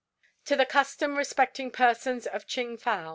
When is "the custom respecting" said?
0.55-1.69